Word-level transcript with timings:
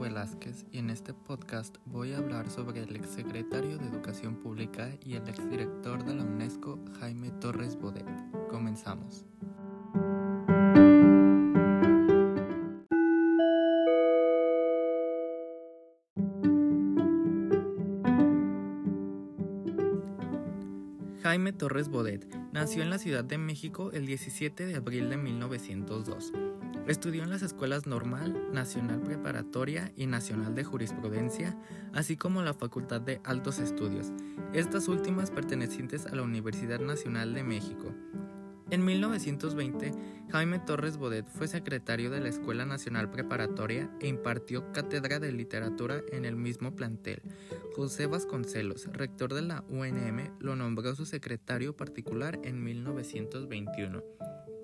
Velázquez 0.00 0.64
y 0.72 0.78
en 0.78 0.88
este 0.88 1.12
podcast 1.12 1.76
voy 1.84 2.14
a 2.14 2.18
hablar 2.18 2.50
sobre 2.50 2.82
el 2.82 2.96
exsecretario 2.96 3.76
de 3.76 3.86
Educación 3.86 4.34
Pública 4.36 4.88
y 5.04 5.14
el 5.14 5.28
exdirector 5.28 6.04
de 6.04 6.14
la 6.14 6.24
UNESCO, 6.24 6.78
Jaime 6.98 7.30
Torres 7.32 7.76
Bodet. 7.76 8.06
Comenzamos. 8.48 9.26
Torres 21.60 21.90
Bodet 21.90 22.26
nació 22.52 22.82
en 22.82 22.88
la 22.88 22.96
Ciudad 22.96 23.22
de 23.22 23.36
México 23.36 23.90
el 23.92 24.06
17 24.06 24.64
de 24.64 24.76
abril 24.76 25.10
de 25.10 25.18
1902. 25.18 26.32
Estudió 26.88 27.22
en 27.22 27.28
las 27.28 27.42
escuelas 27.42 27.86
Normal, 27.86 28.48
Nacional 28.50 29.02
Preparatoria 29.02 29.92
y 29.94 30.06
Nacional 30.06 30.54
de 30.54 30.64
Jurisprudencia, 30.64 31.54
así 31.92 32.16
como 32.16 32.40
la 32.40 32.54
Facultad 32.54 33.02
de 33.02 33.20
Altos 33.24 33.58
Estudios, 33.58 34.10
estas 34.54 34.88
últimas 34.88 35.30
pertenecientes 35.30 36.06
a 36.06 36.14
la 36.14 36.22
Universidad 36.22 36.80
Nacional 36.80 37.34
de 37.34 37.44
México. 37.44 37.94
En 38.70 38.84
1920, 38.84 39.90
Jaime 40.30 40.60
Torres 40.60 40.96
Bodet 40.96 41.26
fue 41.26 41.48
secretario 41.48 42.08
de 42.08 42.20
la 42.20 42.28
Escuela 42.28 42.64
Nacional 42.64 43.10
Preparatoria 43.10 43.90
e 44.00 44.06
impartió 44.06 44.72
cátedra 44.72 45.18
de 45.18 45.32
literatura 45.32 46.02
en 46.12 46.24
el 46.24 46.36
mismo 46.36 46.76
plantel. 46.76 47.20
José 47.74 48.06
Vasconcelos, 48.06 48.86
rector 48.92 49.34
de 49.34 49.42
la 49.42 49.64
UNM, 49.68 50.36
lo 50.38 50.54
nombró 50.54 50.94
su 50.94 51.04
secretario 51.04 51.76
particular 51.76 52.38
en 52.44 52.62
1921. 52.62 54.04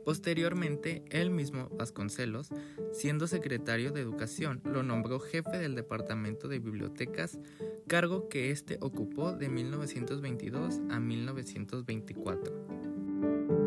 Posteriormente, 0.04 1.02
él 1.10 1.30
mismo, 1.30 1.68
Vasconcelos, 1.70 2.50
siendo 2.92 3.26
secretario 3.26 3.90
de 3.90 4.02
Educación, 4.02 4.62
lo 4.64 4.84
nombró 4.84 5.18
jefe 5.18 5.58
del 5.58 5.74
Departamento 5.74 6.46
de 6.46 6.60
Bibliotecas, 6.60 7.40
cargo 7.88 8.28
que 8.28 8.52
éste 8.52 8.78
ocupó 8.80 9.32
de 9.32 9.48
1922 9.48 10.80
a 10.90 11.00
1924. 11.00 13.65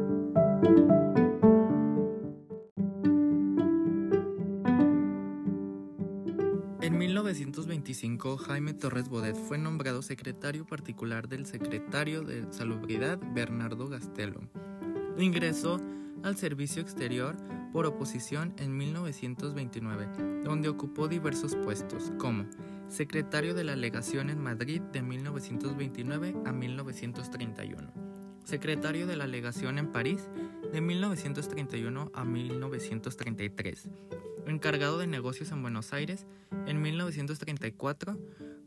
En 6.81 6.97
1925, 6.97 8.37
Jaime 8.37 8.73
Torres 8.73 9.09
Bodet 9.09 9.35
fue 9.35 9.57
nombrado 9.57 10.01
secretario 10.01 10.65
particular 10.65 11.27
del 11.27 11.45
secretario 11.45 12.23
de 12.23 12.51
Salubridad, 12.51 13.19
Bernardo 13.33 13.87
Gastelo. 13.87 14.41
Ingresó 15.17 15.79
al 16.23 16.37
servicio 16.37 16.81
exterior 16.81 17.35
por 17.71 17.85
oposición 17.85 18.53
en 18.57 18.75
1929, 18.75 20.41
donde 20.43 20.69
ocupó 20.69 21.07
diversos 21.07 21.55
puestos 21.55 22.11
como 22.17 22.45
secretario 22.87 23.53
de 23.53 23.63
la 23.63 23.75
legación 23.75 24.29
en 24.29 24.41
Madrid 24.41 24.81
de 24.81 25.01
1929 25.01 26.35
a 26.45 26.51
1931, 26.51 27.93
secretario 28.43 29.05
de 29.05 29.15
la 29.15 29.27
legación 29.27 29.77
en 29.77 29.91
París 29.91 30.27
de 30.71 30.81
1931 30.81 32.11
a 32.13 32.23
1933, 32.23 33.89
encargado 34.45 34.97
de 34.99 35.07
negocios 35.07 35.51
en 35.51 35.61
Buenos 35.61 35.93
Aires 35.93 36.25
en 36.67 36.81
1934, 36.81 38.17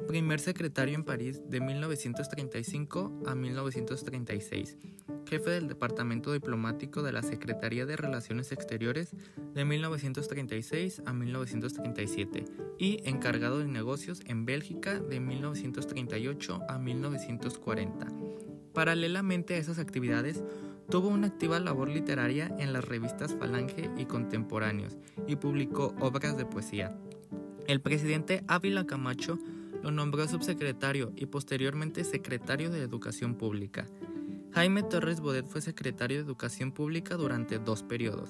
primer 0.08 0.40
secretario 0.40 0.94
en 0.94 1.04
París 1.04 1.42
de 1.48 1.60
1935 1.60 3.22
a 3.26 3.34
1936, 3.34 4.76
jefe 5.28 5.50
del 5.50 5.68
Departamento 5.68 6.32
Diplomático 6.32 7.02
de 7.02 7.12
la 7.12 7.22
Secretaría 7.22 7.86
de 7.86 7.96
Relaciones 7.96 8.52
Exteriores 8.52 9.14
de 9.54 9.64
1936 9.64 11.02
a 11.06 11.12
1937 11.12 12.44
y 12.78 13.00
encargado 13.08 13.60
de 13.60 13.68
negocios 13.68 14.20
en 14.26 14.44
Bélgica 14.44 14.98
de 14.98 15.20
1938 15.20 16.60
a 16.68 16.78
1940. 16.78 18.06
Paralelamente 18.72 19.54
a 19.54 19.58
esas 19.58 19.78
actividades, 19.78 20.42
tuvo 20.92 21.08
una 21.08 21.28
activa 21.28 21.58
labor 21.58 21.88
literaria 21.88 22.54
en 22.58 22.74
las 22.74 22.84
revistas 22.84 23.34
Falange 23.34 23.88
y 23.96 24.04
Contemporáneos 24.04 24.98
y 25.26 25.36
publicó 25.36 25.94
obras 26.00 26.36
de 26.36 26.44
poesía. 26.44 26.94
El 27.66 27.80
presidente 27.80 28.44
Ávila 28.46 28.84
Camacho 28.86 29.38
lo 29.82 29.90
nombró 29.90 30.28
subsecretario 30.28 31.10
y 31.16 31.24
posteriormente 31.24 32.04
secretario 32.04 32.70
de 32.70 32.82
Educación 32.82 33.36
Pública. 33.36 33.86
Jaime 34.52 34.82
Torres 34.82 35.20
Bodet 35.20 35.46
fue 35.46 35.62
secretario 35.62 36.18
de 36.18 36.24
Educación 36.24 36.72
Pública 36.72 37.16
durante 37.16 37.58
dos 37.58 37.82
periodos. 37.82 38.28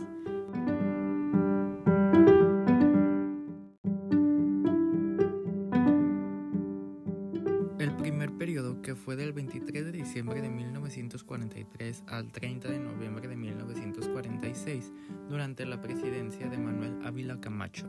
Periodo, 8.53 8.83
que 8.83 8.95
fue 8.95 9.17
del 9.17 9.33
23 9.33 9.87
de 9.87 9.93
diciembre 9.93 10.43
de 10.43 10.51
1943 10.51 12.05
al 12.07 12.31
30 12.31 12.69
de 12.69 12.79
noviembre 12.81 13.27
de 13.27 13.35
1946, 13.35 14.93
durante 15.31 15.65
la 15.65 15.81
presidencia 15.81 16.51
de 16.51 16.59
Manuel 16.59 16.99
Ávila 17.03 17.41
Camacho, 17.41 17.87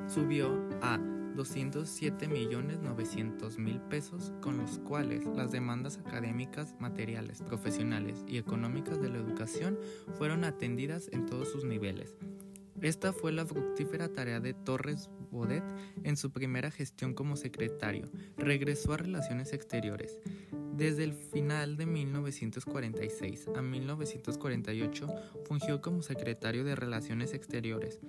subió 0.10 0.50
a 0.82 0.98
207.900.000 0.98 3.88
pesos, 3.88 4.34
con 4.42 4.58
los 4.58 4.80
cuales 4.80 5.26
las 5.28 5.54
demandas 5.54 5.98
académicas, 5.98 6.76
materiales, 6.82 7.42
profesionales 7.42 8.26
y 8.28 8.38
económicas 8.38 9.02
de 9.02 9.08
la 9.08 9.20
educación 9.20 9.80
fueron 10.18 10.44
atendidas 10.44 11.08
en 11.14 11.26
todos 11.26 11.48
sus 11.48 11.64
niveles. 11.64 12.18
Esta 12.82 13.14
fue 13.14 13.32
la 13.32 13.46
fructífera 13.46 14.10
tarea 14.10 14.42
de 14.42 14.54
Torres 14.54 15.10
Bodet 15.34 15.66
en 16.04 16.16
su 16.16 16.32
primera 16.32 16.72
gestión 16.72 17.14
como 17.14 17.36
secretario. 17.36 18.10
Regresó 18.38 18.94
a 18.94 18.98
Relaciones 18.98 19.52
Exteriores. 19.52 20.18
Desde 20.78 21.04
el 21.04 21.14
final 21.14 21.78
de 21.78 21.86
1946 21.86 23.50
a 23.56 23.62
1948 23.62 25.08
fungió 25.46 25.82
como 25.82 26.02
secretario 26.02 26.64
de 26.64 26.76
Relaciones 26.76 27.34
Exteriores. 27.34 28.00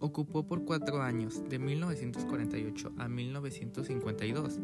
Ocupó 0.00 0.46
por 0.46 0.64
cuatro 0.64 1.02
años, 1.02 1.48
de 1.48 1.58
1948 1.58 2.92
a 2.98 3.08
1952, 3.08 4.58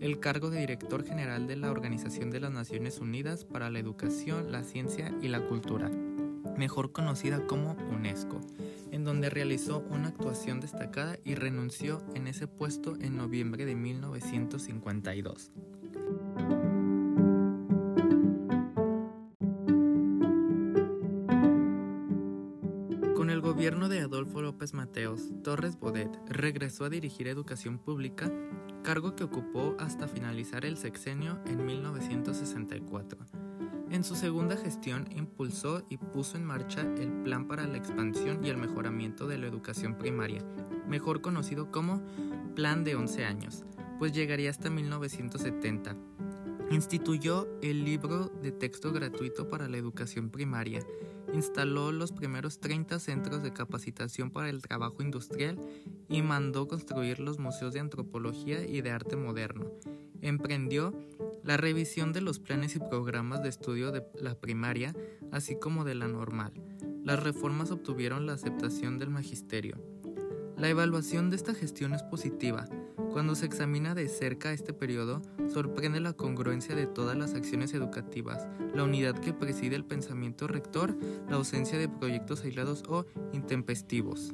el 0.00 0.20
cargo 0.20 0.50
de 0.50 0.60
director 0.60 1.04
general 1.04 1.46
de 1.46 1.56
la 1.56 1.70
Organización 1.70 2.30
de 2.30 2.40
las 2.40 2.52
Naciones 2.52 2.98
Unidas 2.98 3.44
para 3.44 3.70
la 3.70 3.78
Educación, 3.80 4.52
la 4.52 4.62
Ciencia 4.62 5.12
y 5.20 5.28
la 5.28 5.40
Cultura, 5.46 5.90
mejor 6.60 6.92
conocida 6.92 7.46
como 7.46 7.72
UNESCO, 7.90 8.38
en 8.92 9.02
donde 9.02 9.30
realizó 9.30 9.82
una 9.88 10.08
actuación 10.08 10.60
destacada 10.60 11.16
y 11.24 11.34
renunció 11.34 12.02
en 12.14 12.26
ese 12.26 12.46
puesto 12.46 12.96
en 13.00 13.16
noviembre 13.16 13.64
de 13.64 13.74
1952. 13.74 15.50
gobierno 23.60 23.90
de 23.90 24.00
Adolfo 24.00 24.40
López 24.40 24.72
Mateos, 24.72 25.28
Torres 25.42 25.78
Bodet 25.78 26.08
regresó 26.26 26.86
a 26.86 26.88
dirigir 26.88 27.28
educación 27.28 27.78
pública, 27.78 28.32
cargo 28.82 29.14
que 29.16 29.24
ocupó 29.24 29.76
hasta 29.78 30.08
finalizar 30.08 30.64
el 30.64 30.78
sexenio 30.78 31.38
en 31.44 31.66
1964. 31.66 33.39
En 33.90 34.04
su 34.04 34.14
segunda 34.14 34.56
gestión 34.56 35.08
impulsó 35.16 35.82
y 35.88 35.96
puso 35.96 36.36
en 36.36 36.44
marcha 36.44 36.82
el 36.82 37.10
Plan 37.24 37.48
para 37.48 37.66
la 37.66 37.76
Expansión 37.76 38.44
y 38.44 38.48
el 38.48 38.56
Mejoramiento 38.56 39.26
de 39.26 39.36
la 39.36 39.48
Educación 39.48 39.98
Primaria, 39.98 40.44
mejor 40.88 41.20
conocido 41.20 41.72
como 41.72 42.00
Plan 42.54 42.84
de 42.84 42.94
11 42.94 43.24
años, 43.24 43.64
pues 43.98 44.12
llegaría 44.12 44.48
hasta 44.48 44.70
1970. 44.70 45.96
Instituyó 46.70 47.48
el 47.62 47.84
libro 47.84 48.28
de 48.28 48.52
texto 48.52 48.92
gratuito 48.92 49.48
para 49.48 49.68
la 49.68 49.76
educación 49.76 50.30
primaria, 50.30 50.86
instaló 51.34 51.90
los 51.90 52.12
primeros 52.12 52.60
30 52.60 53.00
centros 53.00 53.42
de 53.42 53.52
capacitación 53.52 54.30
para 54.30 54.50
el 54.50 54.62
trabajo 54.62 55.02
industrial 55.02 55.58
y 56.08 56.22
mandó 56.22 56.68
construir 56.68 57.18
los 57.18 57.40
museos 57.40 57.74
de 57.74 57.80
antropología 57.80 58.64
y 58.64 58.82
de 58.82 58.92
arte 58.92 59.16
moderno. 59.16 59.66
Emprendió 60.22 60.94
la 61.44 61.56
revisión 61.56 62.12
de 62.12 62.20
los 62.20 62.38
planes 62.38 62.76
y 62.76 62.78
programas 62.78 63.42
de 63.42 63.48
estudio 63.48 63.92
de 63.92 64.04
la 64.20 64.34
primaria, 64.34 64.94
así 65.32 65.58
como 65.58 65.84
de 65.84 65.94
la 65.94 66.08
normal. 66.08 66.52
Las 67.04 67.22
reformas 67.22 67.70
obtuvieron 67.70 68.26
la 68.26 68.34
aceptación 68.34 68.98
del 68.98 69.10
magisterio. 69.10 69.78
La 70.56 70.68
evaluación 70.68 71.30
de 71.30 71.36
esta 71.36 71.54
gestión 71.54 71.94
es 71.94 72.02
positiva. 72.02 72.66
Cuando 73.12 73.34
se 73.34 73.46
examina 73.46 73.94
de 73.94 74.08
cerca 74.08 74.52
este 74.52 74.72
periodo, 74.72 75.22
sorprende 75.48 75.98
la 76.00 76.12
congruencia 76.12 76.76
de 76.76 76.86
todas 76.86 77.16
las 77.16 77.34
acciones 77.34 77.72
educativas, 77.72 78.46
la 78.74 78.84
unidad 78.84 79.18
que 79.18 79.32
preside 79.32 79.74
el 79.74 79.84
pensamiento 79.84 80.46
rector, 80.46 80.96
la 81.28 81.36
ausencia 81.36 81.78
de 81.78 81.88
proyectos 81.88 82.44
aislados 82.44 82.84
o 82.88 83.06
intempestivos. 83.32 84.32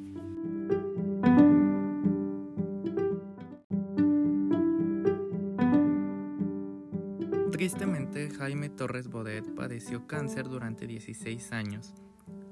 Tristemente, 7.66 8.30
Jaime 8.30 8.68
Torres 8.68 9.08
Bodet 9.08 9.44
padeció 9.56 10.06
cáncer 10.06 10.48
durante 10.48 10.86
16 10.86 11.50
años. 11.50 11.94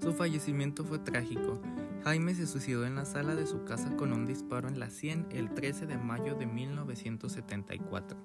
Su 0.02 0.12
fallecimiento 0.12 0.84
fue 0.84 0.98
trágico. 0.98 1.62
Jaime 2.02 2.34
se 2.34 2.48
suicidó 2.48 2.84
en 2.84 2.96
la 2.96 3.04
sala 3.04 3.36
de 3.36 3.46
su 3.46 3.62
casa 3.62 3.94
con 3.94 4.12
un 4.12 4.26
disparo 4.26 4.66
en 4.66 4.80
la 4.80 4.90
sien 4.90 5.24
el 5.30 5.54
13 5.54 5.86
de 5.86 5.98
mayo 5.98 6.34
de 6.34 6.46
1974. 6.46 8.18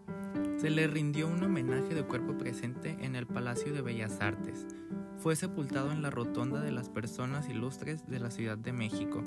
Se 0.57 0.71
le 0.71 0.88
rindió 0.88 1.27
un 1.27 1.44
homenaje 1.44 1.94
de 1.94 2.01
cuerpo 2.01 2.36
presente 2.39 2.97
en 3.01 3.15
el 3.15 3.27
Palacio 3.27 3.71
de 3.71 3.83
Bellas 3.83 4.19
Artes. 4.19 4.65
Fue 5.19 5.35
sepultado 5.35 5.92
en 5.92 6.01
la 6.01 6.09
Rotonda 6.09 6.59
de 6.59 6.71
las 6.71 6.89
Personas 6.89 7.50
Ilustres 7.50 8.07
de 8.07 8.19
la 8.19 8.31
Ciudad 8.31 8.57
de 8.57 8.74
México. 8.74 9.21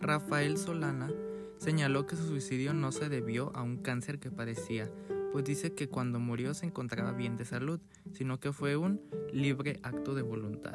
Rafael 0.00 0.56
Solana 0.56 1.10
señaló 1.56 2.06
que 2.06 2.14
su 2.14 2.28
suicidio 2.28 2.74
no 2.74 2.92
se 2.92 3.08
debió 3.08 3.50
a 3.56 3.64
un 3.64 3.78
cáncer 3.78 4.20
que 4.20 4.30
padecía, 4.30 4.88
pues 5.32 5.44
dice 5.44 5.74
que 5.74 5.88
cuando 5.88 6.18
murió 6.18 6.54
se 6.54 6.66
encontraba 6.66 7.12
bien 7.12 7.36
de 7.36 7.44
salud, 7.44 7.80
sino 8.12 8.40
que 8.40 8.52
fue 8.52 8.76
un 8.76 9.00
libre 9.32 9.80
acto 9.82 10.14
de 10.14 10.22
voluntad. 10.22 10.74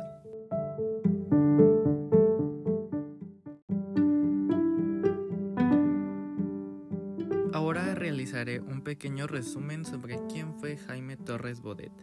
Realizaré 8.03 8.59
un 8.59 8.81
pequeño 8.81 9.27
resumen 9.27 9.85
sobre 9.85 10.19
quién 10.27 10.53
fue 10.59 10.75
Jaime 10.75 11.15
Torres 11.15 11.61
Bodet. 11.61 11.93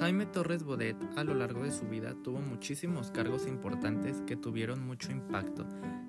Jaime 0.00 0.24
Torres 0.24 0.62
Bodet 0.62 0.96
a 1.16 1.22
lo 1.22 1.34
largo 1.34 1.64
de 1.64 1.70
su 1.70 1.86
vida 1.86 2.14
tuvo 2.24 2.38
muchísimos 2.38 3.10
cargos 3.10 3.46
importantes 3.46 4.22
que 4.26 4.36
tuvieron 4.36 4.86
mucho 4.86 5.12
impacto, 5.12 5.66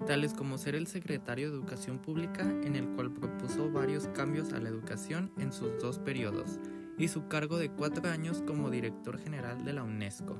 tales 0.07 0.33
como 0.33 0.57
ser 0.57 0.75
el 0.75 0.87
secretario 0.87 1.49
de 1.49 1.57
Educación 1.57 1.99
Pública 1.99 2.43
en 2.43 2.77
el 2.77 2.87
cual 2.87 3.11
propuso 3.11 3.69
varios 3.69 4.07
cambios 4.07 4.53
a 4.53 4.59
la 4.61 4.69
educación 4.69 5.29
en 5.37 5.51
sus 5.51 5.81
dos 5.81 5.99
periodos, 5.99 6.57
y 6.97 7.09
su 7.09 7.27
cargo 7.27 7.57
de 7.57 7.69
cuatro 7.69 8.09
años 8.09 8.41
como 8.47 8.69
director 8.69 9.19
general 9.19 9.65
de 9.65 9.73
la 9.73 9.83
UNESCO. 9.83 10.37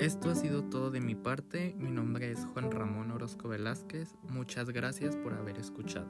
Esto 0.00 0.30
ha 0.30 0.34
sido 0.34 0.64
todo 0.64 0.90
de 0.90 1.02
mi 1.02 1.14
parte. 1.14 1.74
Mi 1.78 1.90
nombre 1.90 2.32
es 2.32 2.46
Juan 2.54 2.70
Ramón 2.70 3.10
Orozco 3.10 3.48
Velázquez. 3.48 4.16
Muchas 4.30 4.70
gracias 4.70 5.14
por 5.14 5.34
haber 5.34 5.58
escuchado. 5.58 6.08